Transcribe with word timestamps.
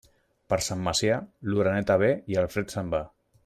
Per 0.53 0.57
Sant 0.67 0.81
Macià, 0.87 1.19
l'oreneta 1.51 1.99
ve 2.05 2.11
i 2.35 2.41
el 2.45 2.49
fred 2.57 2.75
se'n 2.77 2.91
va. 2.97 3.05